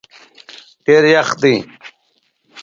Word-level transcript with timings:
ډېر 0.85 1.03
یخ 1.13 1.29
دی 1.41 1.55